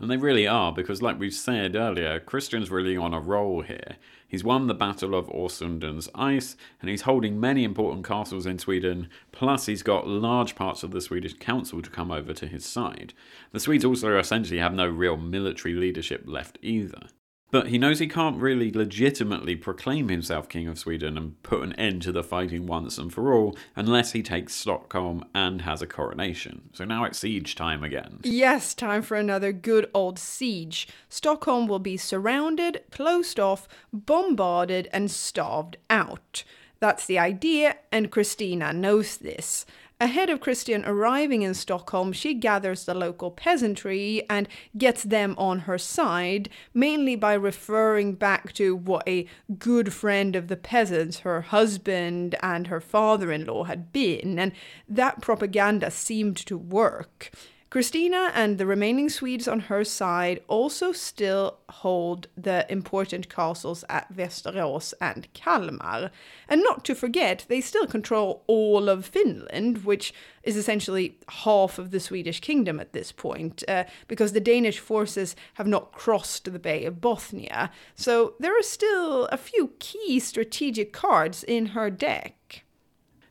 [0.00, 3.96] And they really are, because, like we've said earlier, Christian's really on a roll here.
[4.26, 9.10] He's won the Battle of Åsundens Ice, and he's holding many important castles in Sweden,
[9.30, 13.12] plus, he's got large parts of the Swedish council to come over to his side.
[13.52, 17.08] The Swedes also essentially have no real military leadership left either.
[17.50, 21.72] But he knows he can't really legitimately proclaim himself King of Sweden and put an
[21.74, 25.86] end to the fighting once and for all unless he takes Stockholm and has a
[25.86, 26.70] coronation.
[26.72, 28.20] So now it's siege time again.
[28.22, 30.88] Yes, time for another good old siege.
[31.08, 36.44] Stockholm will be surrounded, closed off, bombarded, and starved out.
[36.78, 39.66] That's the idea, and Christina knows this.
[40.02, 45.60] Ahead of Christian arriving in Stockholm, she gathers the local peasantry and gets them on
[45.60, 49.26] her side, mainly by referring back to what a
[49.58, 54.52] good friend of the peasants her husband and her father in law had been, and
[54.88, 57.30] that propaganda seemed to work.
[57.70, 64.12] Christina and the remaining Swedes on her side also still hold the important castles at
[64.12, 66.10] Västerås and Kalmar.
[66.48, 71.92] And not to forget, they still control all of Finland, which is essentially half of
[71.92, 76.58] the Swedish kingdom at this point, uh, because the Danish forces have not crossed the
[76.58, 77.70] Bay of Bothnia.
[77.94, 82.64] So there are still a few key strategic cards in her deck.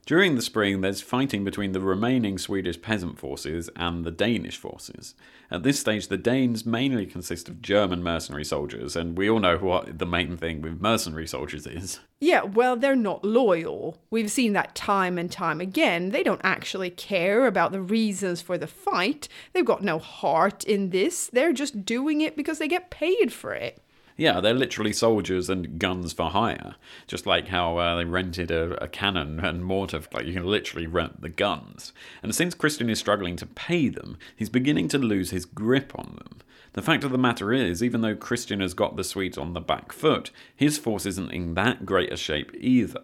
[0.10, 5.14] During the spring, there's fighting between the remaining Swedish peasant forces and the Danish forces.
[5.52, 9.58] At this stage, the Danes mainly consist of German mercenary soldiers, and we all know
[9.60, 12.00] what the main thing with mercenary soldiers is.
[12.20, 14.00] Yeah, well, they're not loyal.
[14.10, 16.10] We've seen that time and time again.
[16.10, 19.28] They don't actually care about the reasons for the fight.
[19.54, 21.28] They've got no heart in this.
[21.28, 23.80] They're just doing it because they get paid for it.
[24.20, 26.76] Yeah, they're literally soldiers and guns for hire.
[27.08, 30.88] Just like how uh, they rented a, a, cannon and mortar, like you can literally
[30.88, 31.94] rent the guns.
[32.22, 36.18] And since Christian is struggling to pay them, he's beginning to lose his grip on
[36.18, 36.40] them.
[36.74, 39.62] The fact of the matter is, even though Christian has got the Swedes on the
[39.62, 43.04] back foot, his force isn't in that great a shape either.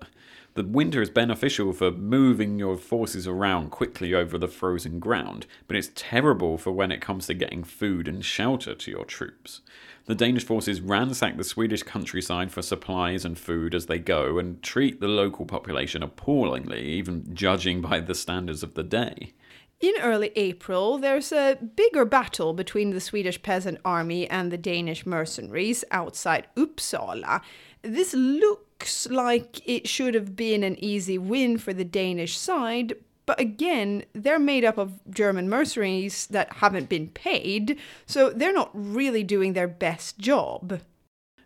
[0.55, 5.77] The winter is beneficial for moving your forces around quickly over the frozen ground, but
[5.77, 9.61] it's terrible for when it comes to getting food and shelter to your troops.
[10.05, 14.61] The Danish forces ransack the Swedish countryside for supplies and food as they go and
[14.61, 19.33] treat the local population appallingly, even judging by the standards of the day.
[19.81, 25.07] In early April, there's a bigger battle between the Swedish peasant army and the Danish
[25.07, 27.41] mercenaries outside Uppsala.
[27.81, 32.93] This looks like it should have been an easy win for the Danish side,
[33.25, 38.69] but again, they're made up of German mercenaries that haven't been paid, so they're not
[38.73, 40.81] really doing their best job.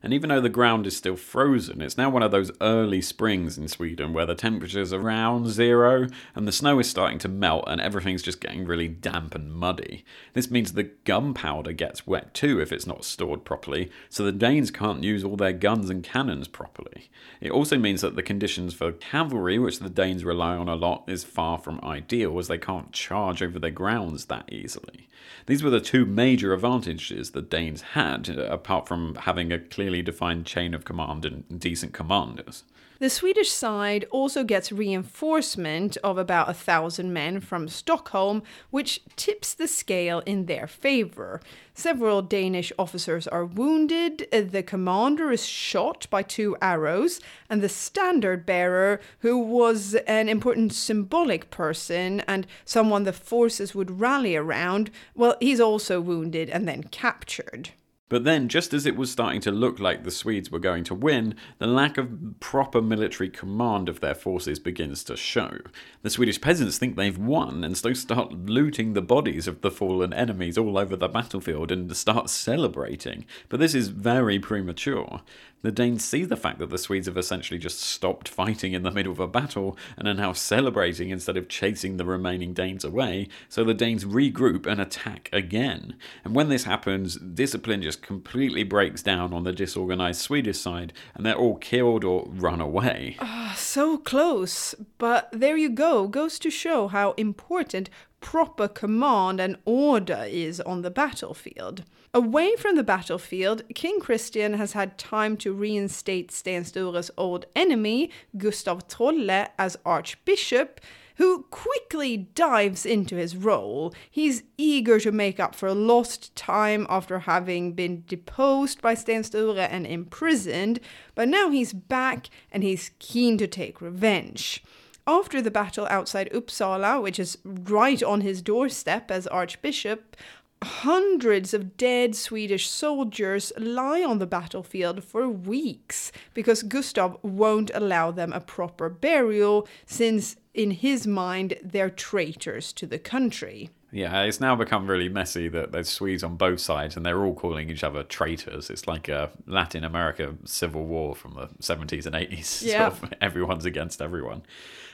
[0.01, 3.57] And even though the ground is still frozen, it's now one of those early springs
[3.57, 7.65] in Sweden where the temperature's are around zero and the snow is starting to melt
[7.67, 10.05] and everything's just getting really damp and muddy.
[10.33, 14.71] This means the gunpowder gets wet too if it's not stored properly, so the Danes
[14.71, 17.09] can't use all their guns and cannons properly.
[17.41, 21.03] It also means that the conditions for cavalry, which the Danes rely on a lot,
[21.07, 25.07] is far from ideal as they can't charge over their grounds that easily.
[25.45, 29.88] These were the two major advantages the Danes had, uh, apart from having a clear
[29.89, 32.63] clearly defined chain of command and decent commanders.
[32.99, 39.55] The Swedish side also gets reinforcement of about a thousand men from Stockholm, which tips
[39.55, 41.41] the scale in their favor.
[41.73, 48.45] Several Danish officers are wounded, the commander is shot by two arrows, and the standard
[48.45, 55.35] bearer, who was an important symbolic person and someone the forces would rally around, well,
[55.39, 57.71] he's also wounded and then captured.
[58.09, 60.95] But then, just as it was starting to look like the Swedes were going to
[60.95, 65.59] win, the lack of proper military command of their forces begins to show.
[66.01, 70.11] The Swedish peasants think they've won and so start looting the bodies of the fallen
[70.11, 73.25] enemies all over the battlefield and start celebrating.
[73.47, 75.21] But this is very premature.
[75.61, 78.91] The Danes see the fact that the Swedes have essentially just stopped fighting in the
[78.91, 83.27] middle of a battle and are now celebrating instead of chasing the remaining Danes away,
[83.49, 85.97] so the Danes regroup and attack again.
[86.23, 91.25] And when this happens, discipline just completely breaks down on the disorganized Swedish side, and
[91.25, 93.17] they're all killed or run away.
[93.19, 94.75] Uh, so close.
[94.97, 97.89] But there you go, goes to show how important
[98.19, 101.83] proper command and order is on the battlefield.
[102.13, 108.09] Away from the battlefield, King Christian has had time to reinstate Sten Sture's old enemy,
[108.37, 110.81] Gustav Trolle, as archbishop,
[111.19, 113.93] who quickly dives into his role.
[114.09, 119.59] He's eager to make up for lost time after having been deposed by Sten Sture
[119.59, 120.79] and imprisoned,
[121.15, 124.63] but now he's back and he's keen to take revenge.
[125.09, 130.15] After the battle outside Uppsala, which is right on his doorstep as Archbishop,
[130.63, 138.11] hundreds of dead Swedish soldiers lie on the battlefield for weeks because Gustav won't allow
[138.11, 143.71] them a proper burial since in his mind they're traitors to the country.
[143.91, 147.33] Yeah, it's now become really messy that there's Swedes on both sides and they're all
[147.33, 148.69] calling each other traitors.
[148.69, 152.61] It's like a Latin America civil war from the 70s and 80s.
[152.69, 152.89] Yeah.
[152.89, 154.43] Sort of everyone's against everyone.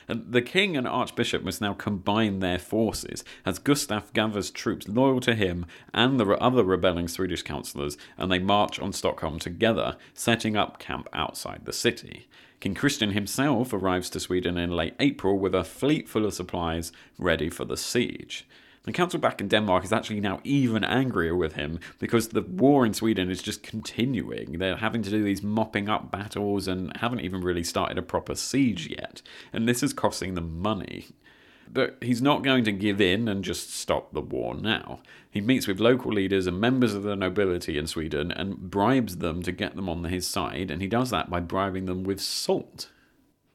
[0.08, 5.20] And the king and archbishop must now combine their forces as Gustav gathers troops loyal
[5.20, 10.56] to him and the other rebelling Swedish councillors, and they march on Stockholm together, setting
[10.56, 12.28] up camp outside the city.
[12.60, 16.92] King Christian himself arrives to Sweden in late April with a fleet full of supplies
[17.18, 18.46] ready for the siege.
[18.86, 22.86] The council back in Denmark is actually now even angrier with him because the war
[22.86, 24.58] in Sweden is just continuing.
[24.58, 28.36] They're having to do these mopping up battles and haven't even really started a proper
[28.36, 29.22] siege yet.
[29.52, 31.06] And this is costing them money.
[31.68, 35.00] But he's not going to give in and just stop the war now.
[35.28, 39.42] He meets with local leaders and members of the nobility in Sweden and bribes them
[39.42, 42.90] to get them on his side, and he does that by bribing them with salt.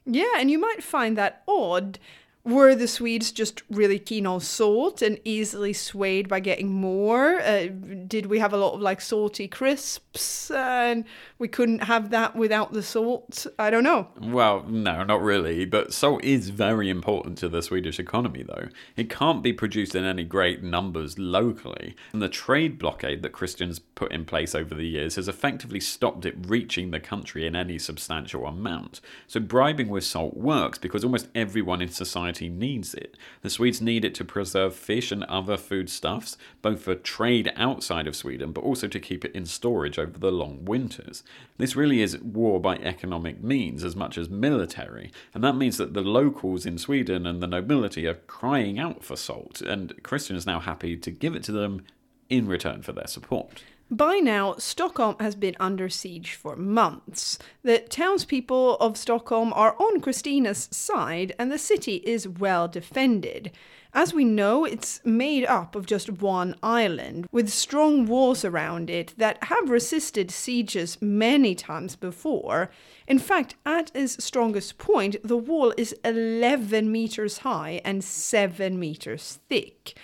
[0.05, 1.99] Yeah, and you might find that odd.
[2.43, 7.39] Were the Swedes just really keen on salt and easily swayed by getting more?
[7.39, 7.67] Uh,
[8.07, 11.05] did we have a lot of like salty crisps and
[11.37, 13.45] we couldn't have that without the salt?
[13.59, 14.07] I don't know.
[14.19, 15.65] Well, no, not really.
[15.65, 18.69] But salt is very important to the Swedish economy, though.
[18.95, 21.95] It can't be produced in any great numbers locally.
[22.11, 26.25] And the trade blockade that Christians put in place over the years has effectively stopped
[26.25, 28.99] it reaching the country in any substantial amount.
[29.27, 33.17] So bribing with salt works because almost everyone in society needs it.
[33.41, 38.15] The Swedes need it to preserve fish and other foodstuffs, both for trade outside of
[38.15, 41.23] Sweden, but also to keep it in storage over the long winters.
[41.57, 45.93] This really is war by economic means as much as military, and that means that
[45.93, 50.45] the locals in Sweden and the nobility are crying out for salt, and Christian is
[50.45, 51.83] now happy to give it to them
[52.29, 53.63] in return for their support.
[53.93, 57.37] By now, Stockholm has been under siege for months.
[57.61, 63.51] The townspeople of Stockholm are on Christina's side, and the city is well defended.
[63.93, 69.13] As we know, it's made up of just one island, with strong walls around it
[69.17, 72.71] that have resisted sieges many times before.
[73.09, 79.39] In fact, at its strongest point, the wall is 11 meters high and 7 meters
[79.49, 79.97] thick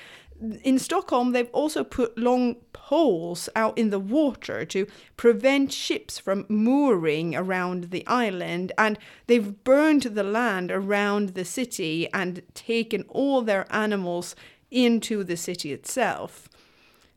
[0.63, 6.45] in Stockholm, they've also put long poles out in the water to prevent ships from
[6.47, 13.41] mooring around the island, and they've burned the land around the city and taken all
[13.41, 14.35] their animals
[14.69, 16.49] into the city itself.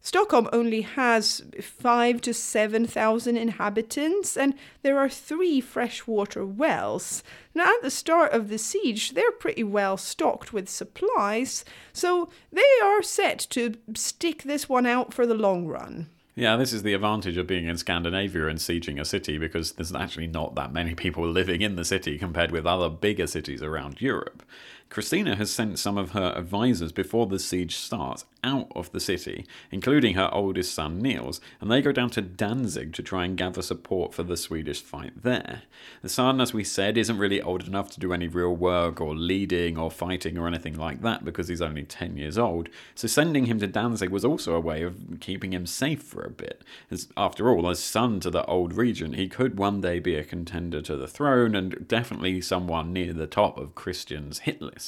[0.02, 7.22] Stockholm only has five to seven thousand inhabitants, and there are three freshwater wells.
[7.54, 12.62] Now, at the start of the siege, they're pretty well stocked with supplies, so they
[12.82, 16.08] are set to stick this one out for the long run.
[16.34, 19.94] Yeah, this is the advantage of being in Scandinavia and sieging a city because there's
[19.94, 24.00] actually not that many people living in the city compared with other bigger cities around
[24.00, 24.42] Europe.
[24.90, 29.46] Christina has sent some of her advisors before the siege starts out of the city,
[29.70, 33.62] including her oldest son Niels, and they go down to Danzig to try and gather
[33.62, 35.62] support for the Swedish fight there.
[36.02, 39.14] The son, as we said, isn't really old enough to do any real work or
[39.14, 43.46] leading or fighting or anything like that because he's only 10 years old, so sending
[43.46, 46.64] him to Danzig was also a way of keeping him safe for a bit.
[46.90, 50.24] As, after all, as son to the old regent, he could one day be a
[50.24, 54.79] contender to the throne and definitely someone near the top of Christian's hit list.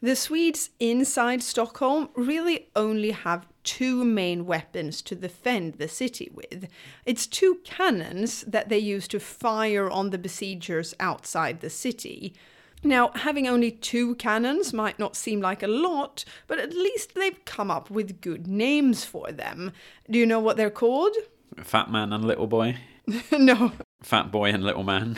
[0.00, 6.68] The Swedes inside Stockholm really only have two main weapons to defend the city with.
[7.06, 12.34] It's two cannons that they use to fire on the besiegers outside the city.
[12.82, 17.42] Now, having only two cannons might not seem like a lot, but at least they've
[17.46, 19.72] come up with good names for them.
[20.10, 21.16] Do you know what they're called?
[21.62, 22.76] Fat man and little boy.
[23.32, 23.72] no,
[24.04, 25.16] Fat boy and little man.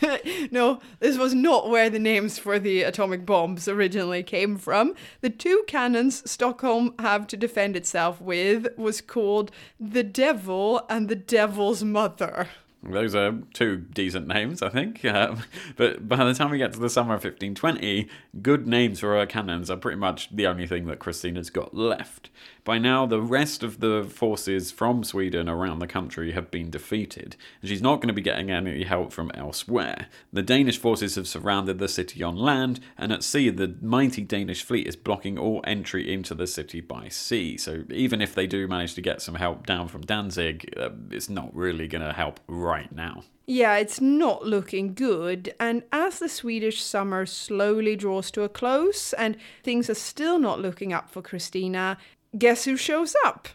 [0.52, 4.94] no, this was not where the names for the atomic bombs originally came from.
[5.20, 9.50] The two cannons Stockholm have to defend itself with was called
[9.80, 12.48] the Devil and the Devil's Mother.
[12.84, 15.04] Those are two decent names, I think.
[15.10, 15.36] Uh,
[15.76, 18.08] but by the time we get to the summer of 1520,
[18.40, 22.30] good names for her cannons are pretty much the only thing that Christina's got left.
[22.64, 27.36] By now, the rest of the forces from Sweden around the country have been defeated,
[27.60, 30.06] and she's not going to be getting any help from elsewhere.
[30.32, 34.62] The Danish forces have surrounded the city on land, and at sea, the mighty Danish
[34.62, 37.56] fleet is blocking all entry into the city by sea.
[37.56, 41.30] So even if they do manage to get some help down from Danzig, uh, it's
[41.30, 43.24] not really going to help right now.
[43.46, 45.54] Yeah, it's not looking good.
[45.58, 50.60] And as the Swedish summer slowly draws to a close and things are still not
[50.60, 51.98] looking up for Christina,
[52.36, 53.48] guess who shows up?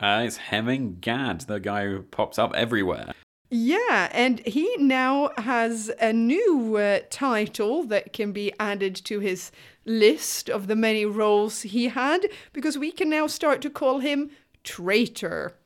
[0.00, 3.12] Uh, it's Hemming Gad, the guy who pops up everywhere.
[3.50, 9.50] Yeah, and he now has a new uh, title that can be added to his
[9.84, 14.30] list of the many roles he had because we can now start to call him
[14.62, 15.56] traitor.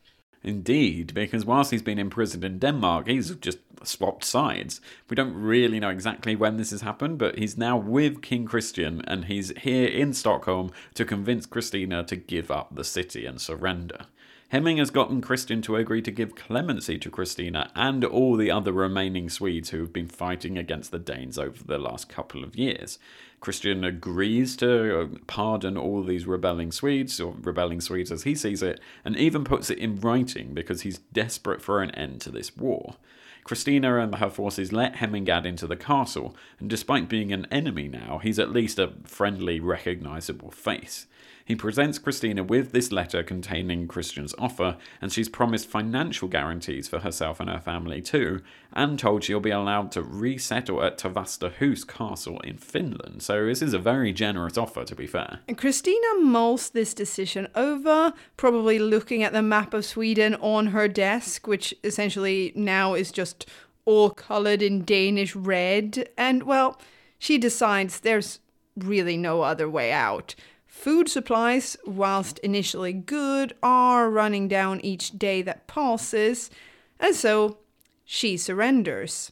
[0.45, 4.79] Indeed, because whilst he's been imprisoned in Denmark, he's just swapped sides.
[5.09, 9.01] We don't really know exactly when this has happened, but he's now with King Christian
[9.07, 14.05] and he's here in Stockholm to convince Christina to give up the city and surrender.
[14.49, 18.71] Hemming has gotten Christian to agree to give clemency to Christina and all the other
[18.71, 22.99] remaining Swedes who have been fighting against the Danes over the last couple of years.
[23.39, 28.61] Christian agrees to uh, pardon all these rebelling Swedes, or rebelling Swedes as he sees
[28.61, 32.55] it, and even puts it in writing because he's desperate for an end to this
[32.55, 32.95] war.
[33.43, 37.87] Christina and her forces let Hemming Gad into the castle, and despite being an enemy
[37.87, 41.05] now, he's at least a friendly, recognizable face.
[41.45, 46.99] He presents Christina with this letter containing Christian's offer, and she's promised financial guarantees for
[46.99, 48.41] herself and her family too,
[48.73, 53.21] and told she'll be allowed to resettle at Tavastehus Castle in Finland.
[53.21, 55.41] So this is a very generous offer, to be fair.
[55.47, 60.87] And Christina mulls this decision over, probably looking at the map of Sweden on her
[60.87, 63.47] desk, which essentially now is just
[63.85, 66.81] all coloured in Danish red, and well,
[67.19, 68.39] she decides there's
[68.75, 70.33] really no other way out.
[70.75, 76.51] Food supplies, whilst initially good, are running down each day that passes,
[76.99, 77.57] and so
[78.03, 79.31] she surrenders.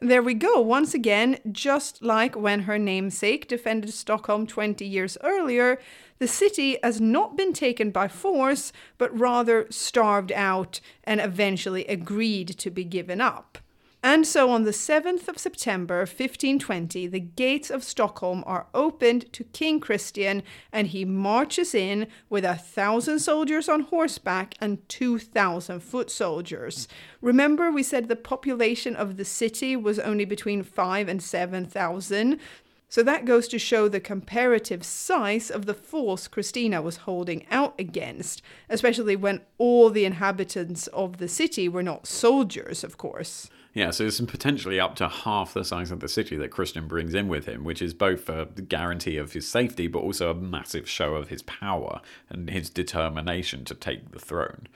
[0.00, 5.78] There we go, once again, just like when her namesake defended Stockholm 20 years earlier,
[6.18, 12.48] the city has not been taken by force, but rather starved out and eventually agreed
[12.58, 13.56] to be given up.
[14.04, 19.44] And so on the 7th of September 1520, the gates of Stockholm are opened to
[19.44, 20.42] King Christian,
[20.72, 26.88] and he marches in with a thousand soldiers on horseback and 2,000 foot soldiers.
[27.20, 32.40] Remember, we said the population of the city was only between 5 and 7,000.
[32.88, 37.74] So that goes to show the comparative size of the force Christina was holding out
[37.78, 43.48] against, especially when all the inhabitants of the city were not soldiers, of course.
[43.74, 47.14] Yeah, so it's potentially up to half the size of the city that Christian brings
[47.14, 50.88] in with him, which is both a guarantee of his safety, but also a massive
[50.88, 54.68] show of his power and his determination to take the throne.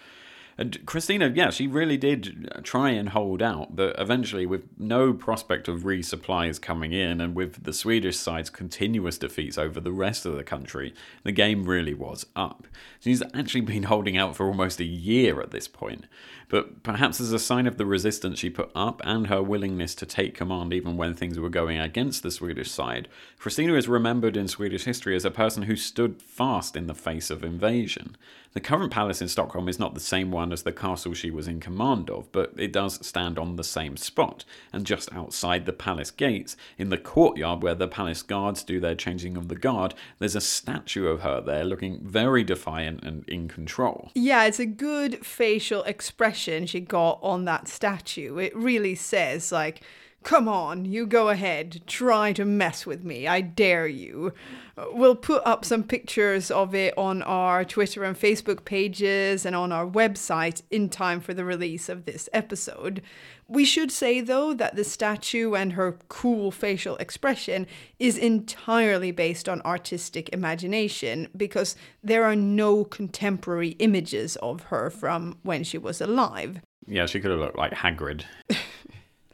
[0.58, 5.68] And Christina, yeah, she really did try and hold out, but eventually, with no prospect
[5.68, 10.34] of resupplies coming in, and with the Swedish side's continuous defeats over the rest of
[10.34, 10.94] the country,
[11.24, 12.66] the game really was up.
[13.00, 16.06] She's actually been holding out for almost a year at this point.
[16.48, 20.06] But perhaps as a sign of the resistance she put up and her willingness to
[20.06, 24.46] take command even when things were going against the Swedish side, Christina is remembered in
[24.46, 28.16] Swedish history as a person who stood fast in the face of invasion.
[28.56, 31.46] The current palace in Stockholm is not the same one as the castle she was
[31.46, 35.74] in command of, but it does stand on the same spot, and just outside the
[35.74, 39.92] palace gates, in the courtyard where the palace guards do their changing of the guard,
[40.20, 44.10] there's a statue of her there looking very defiant and in control.
[44.14, 48.38] Yeah, it's a good facial expression she got on that statue.
[48.38, 49.82] It really says, like,
[50.26, 51.82] Come on, you go ahead.
[51.86, 53.28] Try to mess with me.
[53.28, 54.32] I dare you.
[54.76, 59.70] We'll put up some pictures of it on our Twitter and Facebook pages and on
[59.70, 63.02] our website in time for the release of this episode.
[63.46, 67.68] We should say, though, that the statue and her cool facial expression
[68.00, 75.38] is entirely based on artistic imagination because there are no contemporary images of her from
[75.44, 76.62] when she was alive.
[76.88, 78.24] Yeah, she could have looked like Hagrid.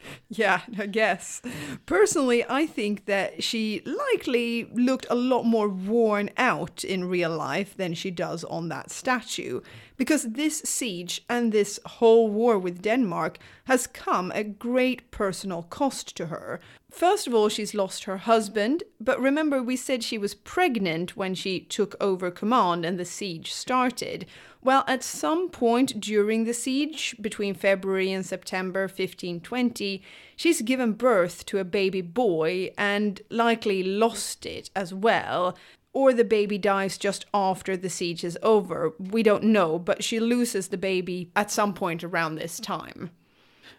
[0.29, 1.41] Yeah, I guess.
[1.85, 7.77] Personally, I think that she likely looked a lot more worn out in real life
[7.77, 9.61] than she does on that statue,
[9.95, 16.15] because this siege and this whole war with Denmark has come at great personal cost
[16.17, 16.59] to her.
[16.89, 21.35] First of all, she's lost her husband, but remember we said she was pregnant when
[21.35, 24.25] she took over command and the siege started.
[24.63, 30.01] Well, at some point during the siege, between February and September 1520,
[30.37, 35.57] she's given birth to a baby boy and likely lost it as well.
[35.91, 38.93] Or the baby dies just after the siege is over.
[38.97, 43.11] We don't know, but she loses the baby at some point around this time.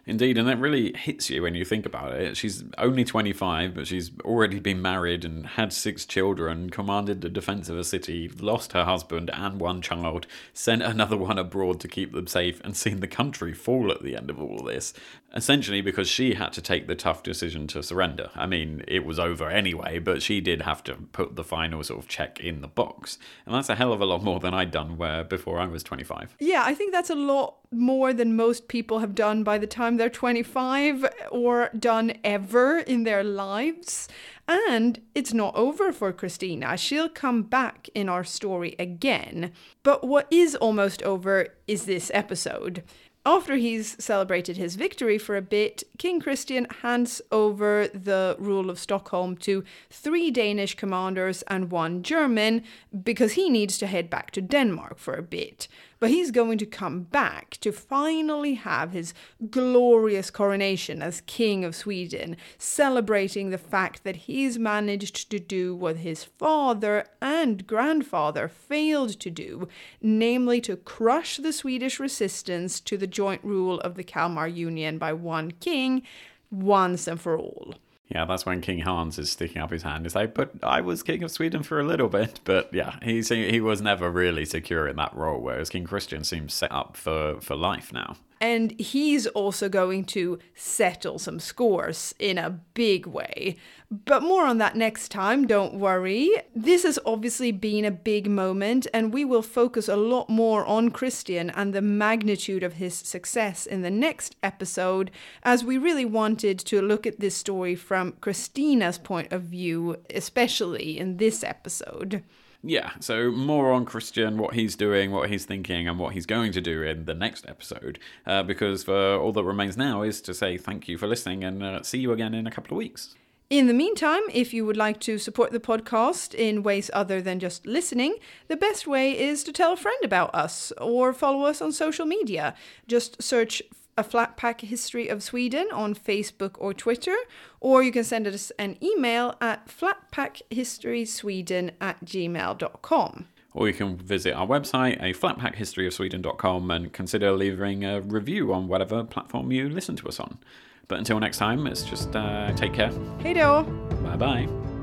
[0.05, 2.37] Indeed, and that really hits you when you think about it.
[2.37, 7.69] She's only 25, but she's already been married and had six children, commanded the defense
[7.69, 12.11] of a city, lost her husband and one child, sent another one abroad to keep
[12.11, 14.93] them safe, and seen the country fall at the end of all this.
[15.33, 18.29] Essentially, because she had to take the tough decision to surrender.
[18.35, 21.99] I mean, it was over anyway, but she did have to put the final sort
[21.99, 23.17] of check in the box.
[23.45, 25.83] And that's a hell of a lot more than I'd done where before I was
[25.83, 26.37] 25.
[26.39, 29.97] Yeah, I think that's a lot more than most people have done by the time
[29.97, 34.07] they're 25 or done ever in their lives.
[34.47, 36.77] And it's not over for Christina.
[36.77, 39.51] She'll come back in our story again.
[39.83, 42.83] But what is almost over is this episode.
[43.27, 48.77] After he's celebrated his victory for a bit, King Christian hands over the rule of
[48.77, 52.61] Stockholm to three Danish commanders and one German
[53.03, 55.67] because he needs to head back to Denmark for a bit.
[55.99, 59.13] But he's going to come back to finally have his
[59.49, 65.97] glorious coronation as King of Sweden, celebrating the fact that he's managed to do what
[65.97, 69.67] his father and grandfather failed to do,
[70.01, 75.13] namely to crush the Swedish resistance to the joint rule of the Kalmar Union by
[75.13, 76.03] one king
[76.51, 77.75] once and for all.
[78.07, 80.05] Yeah, that's when King Hans is sticking up his hand.
[80.05, 83.29] He's like, "But I was king of Sweden for a little bit." But yeah, he's
[83.29, 85.41] he was never really secure in that role.
[85.41, 88.17] Whereas King Christian seems set up for for life now.
[88.45, 93.55] And he's also going to settle some scores in a big way.
[93.89, 96.29] But more on that next time, don't worry.
[96.55, 100.91] This has obviously been a big moment, and we will focus a lot more on
[100.91, 105.09] Christian and the magnitude of his success in the next episode,
[105.41, 110.99] as we really wanted to look at this story from Christina's point of view, especially
[110.99, 112.21] in this episode.
[112.67, 116.51] Yeah, so more on Christian, what he's doing, what he's thinking, and what he's going
[116.53, 117.99] to do in the next episode.
[118.25, 121.61] Uh, because uh, all that remains now is to say thank you for listening and
[121.61, 123.13] uh, see you again in a couple of weeks.
[123.51, 127.39] In the meantime, if you would like to support the podcast in ways other than
[127.39, 128.15] just listening,
[128.47, 132.07] the best way is to tell a friend about us or follow us on social
[132.07, 132.55] media.
[132.87, 133.61] Just search
[133.97, 137.15] a flatpack History of Sweden on Facebook or Twitter,
[137.59, 143.27] or you can send us an email at flatpackhistorysweden at gmail.com.
[143.53, 149.05] Or you can visit our website, a flatpackhistoryofsweden.com, and consider leaving a review on whatever
[149.05, 150.39] platform you listen to us on.
[150.87, 152.91] But until next time, it's just uh, take care.
[153.19, 153.63] Hey do.
[154.03, 154.74] Bye bye.